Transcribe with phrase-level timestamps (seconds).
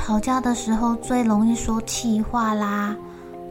[0.00, 2.96] 吵架的时候最容易说气话啦，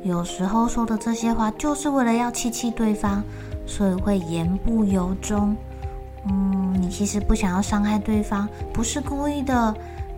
[0.04, 3.24] 有时候说的这些话就是为了要气气对方，
[3.66, 5.56] 所以会言不由衷。
[6.28, 9.74] 嗯，你其实不想要伤害对方，不是故意的，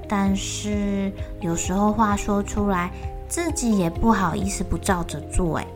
[0.10, 2.90] 但是有时候话说出来，
[3.30, 5.68] 自己也不好意思不照着做，哎。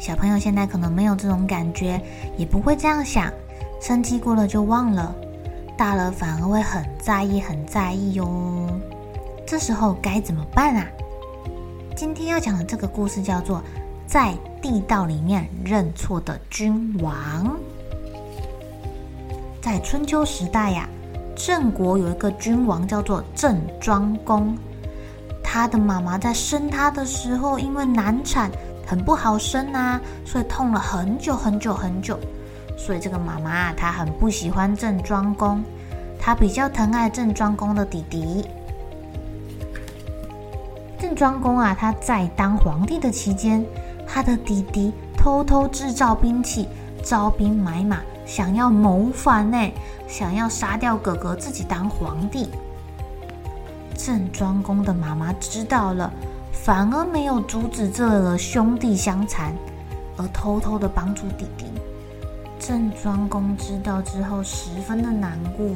[0.00, 2.02] 小朋友现在可能没有这种感觉，
[2.36, 3.32] 也不会这样想，
[3.80, 5.14] 生气过了就忘了，
[5.78, 8.68] 大了反而会很在意，很在意哟。
[9.46, 10.86] 这时候该怎么办啊？
[11.94, 13.58] 今天要讲的这个故事叫做
[14.06, 17.14] 《在地道里面认错的君王》。
[19.60, 20.88] 在春秋时代呀，
[21.36, 24.56] 郑国有一个君王叫做郑庄公，
[25.42, 28.50] 他的妈妈在生他的时候因为难产。
[28.86, 32.20] 很不好生啊，所以痛了很久很久很久。
[32.76, 35.64] 所以这个妈妈，她很不喜欢郑庄公，
[36.20, 38.44] 她比较疼爱郑庄公的弟弟。
[41.04, 43.62] 郑庄公啊，他在当皇帝的期间，
[44.06, 46.66] 他的弟弟偷偷制造兵器，
[47.02, 49.70] 招兵买马，想要谋反呢，
[50.08, 52.48] 想要杀掉哥哥，自己当皇帝。
[53.94, 56.10] 郑庄公的妈妈知道了。
[56.50, 59.54] 反而没有阻止这个兄弟相残，
[60.16, 61.66] 而偷偷的帮助弟弟。
[62.58, 65.66] 郑庄公知道之后，十分的难过。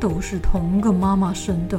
[0.00, 1.78] 都是同个妈妈生的，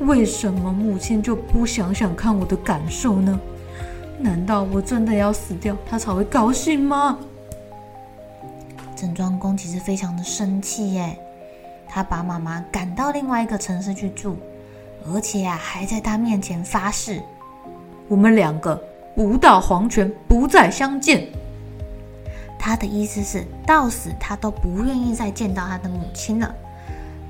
[0.00, 3.38] 为什么母亲就不想想看我的感受呢？
[4.18, 7.18] 难道我真的要死掉，她才会高兴吗？
[8.96, 11.18] 郑庄公其实非常的生气耶，
[11.88, 14.36] 他把妈妈赶到另外一个城市去住。
[15.06, 17.20] 而且啊，还在他面前发誓，
[18.08, 18.82] 我们两个
[19.14, 21.26] 不到黄泉不再相见。
[22.58, 26.54] 他的意思是，到死他都不愿意再见到他的母亲了。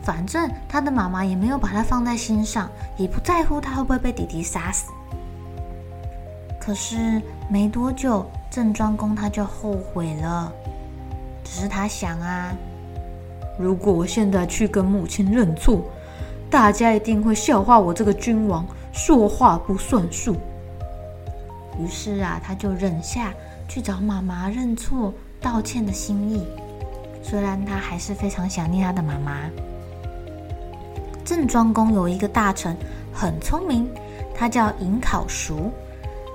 [0.05, 4.93] 反正他的妈妈也没有把他放在心上，也不在乎他会不会被弟弟杀死。
[6.61, 10.53] 可是没多久，郑庄公他就后悔了。
[11.43, 12.53] 只是他想啊，
[13.59, 15.83] 如果我现在去跟母亲认错。
[16.51, 20.37] 大家一定会笑话我这个君王说话不算数。
[21.81, 23.35] 于是啊，他就忍下
[23.67, 26.47] 去找妈妈认错道歉的心意。
[27.25, 29.51] 虽然他还是非常想念他的妈妈。
[31.25, 32.77] 郑庄公有一个大臣
[33.13, 33.91] 很聪明，
[34.35, 35.73] 他叫尹考叔。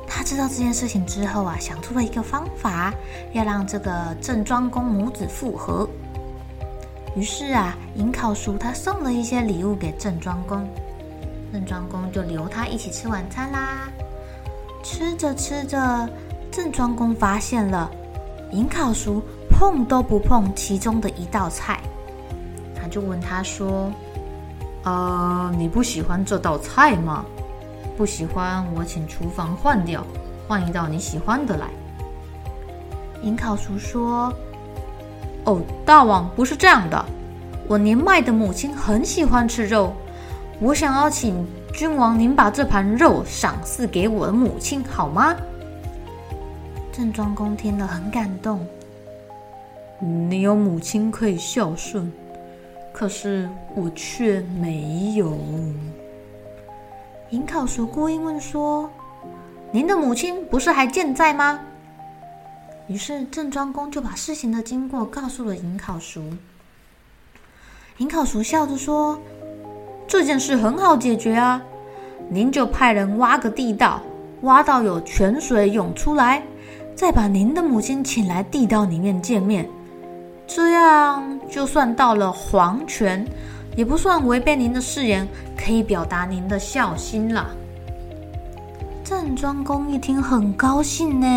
[0.07, 2.91] 他知道这件事情之后啊，想出了一个方法，
[3.33, 5.87] 要让这个郑庄公母子复合。
[7.15, 10.67] 于是啊，尹考叔他送了一些礼物给郑庄公，
[11.53, 13.87] 郑庄公就留他一起吃晚餐啦。
[14.83, 16.09] 吃着吃着，
[16.49, 17.91] 郑庄公发现了
[18.51, 21.79] 尹考叔碰都不碰其中的一道菜，
[22.75, 23.91] 他就问他说
[24.89, 27.23] ：“呃，你不喜欢这道菜吗？
[27.95, 30.03] 不喜欢，我请厨房换掉，
[30.47, 31.67] 换一道你喜欢的来。”
[33.21, 34.33] 银烤厨说。
[35.45, 37.05] 哦，大王不是这样的，
[37.67, 39.93] 我年迈的母亲很喜欢吃肉，
[40.59, 45.35] 我想要请君王您把这盘肉赏赐给我的母亲，好吗？
[46.91, 48.65] 郑庄公听了很感动，
[49.99, 52.11] 你有母亲可以孝顺，
[52.99, 55.31] 可是我却没有。
[57.31, 58.91] 齁考叔故意问说
[59.71, 61.61] ：“您的母亲不是还健在吗？”
[62.89, 66.21] 于是郑庄公就把事情的经过告诉了齁考叔。
[67.97, 69.17] 齁考叔笑着说
[70.05, 71.61] ：“这件事很好解决啊，
[72.27, 74.01] 您就派人挖个地道，
[74.41, 76.43] 挖到有泉水涌出来，
[76.95, 79.69] 再把您的母亲请来地道里面见面，
[80.51, 83.23] 这样就算到了黄泉，
[83.75, 87.51] 也不算违背您的誓言，可以表达您的孝心了。
[89.03, 91.27] 郑庄公一听，很高兴呢。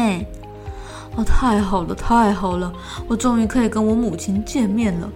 [1.14, 2.72] 哦，太好了，太好了，
[3.06, 5.06] 我终于可以跟我母亲见面了。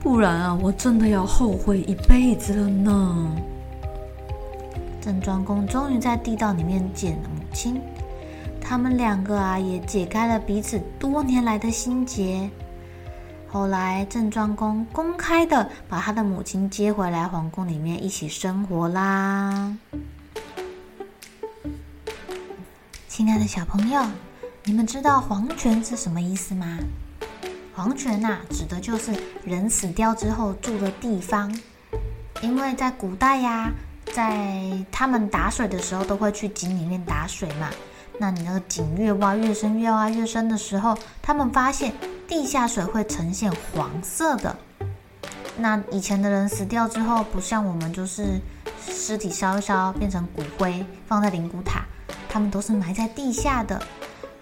[0.00, 3.36] 不然啊，我真的要后悔一辈子了呢。
[4.98, 7.78] 郑庄公终于在地道里面见了母亲，
[8.62, 12.48] 他们两个啊，也解开了彼此多年来的心结。
[13.52, 19.76] 后来，郑庄公公开的把他的母亲接回来皇宫里面一起生活啦。
[23.06, 24.02] 亲爱的小朋友，
[24.64, 26.78] 你们知道黄泉是什么意思吗？
[27.74, 29.12] 黄泉呐、啊，指的就是
[29.44, 31.54] 人死掉之后住的地方。
[32.40, 33.70] 因为在古代呀、
[34.14, 37.68] 在他们打水的时候都会去井里面打水嘛。
[38.18, 41.92] 那你那个井越挖越深，越挖越深的时候，他们发现
[42.32, 44.56] 地下水会呈现黄色的。
[45.58, 48.40] 那以前的人死掉之后，不像我们就是
[48.88, 51.82] 尸体烧一烧变成骨灰放在灵骨塔。
[52.30, 53.78] 他们都是埋在地下的，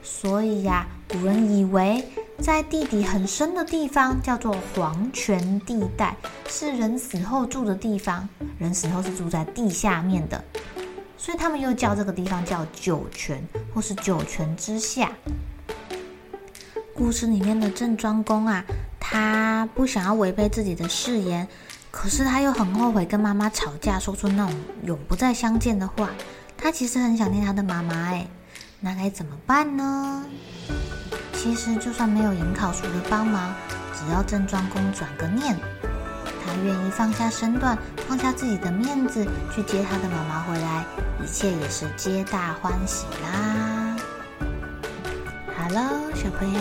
[0.05, 2.09] 所以呀，古人以为
[2.39, 6.15] 在地底很深的地方叫做黄泉地带，
[6.49, 8.29] 是人死后住的地方。
[8.61, 10.45] 人死后是住在地下面的，
[11.19, 13.43] 所以他们又叫这个地方叫九泉，
[13.75, 15.11] 或是九泉之下。
[17.01, 18.63] 故事里面的郑庄公啊，
[19.01, 21.49] 他不想要违背自己的誓言，
[21.91, 24.55] 可是他又很后悔跟妈妈吵架，说出那种
[24.85, 26.11] 永不再相见的话。
[26.59, 28.27] 他其实很想念他的妈妈，哎，
[28.81, 30.23] 那该怎么办呢？
[31.33, 33.51] 其实就算没有颍考叔的帮忙，
[33.95, 35.57] 只要郑庄公转个念，
[36.45, 39.27] 他愿意放下身段，放下自己的面子
[39.57, 40.85] 去接他的妈妈回来，
[41.25, 43.97] 一切也是皆大欢喜啦。
[45.63, 46.61] Hello，，小朋友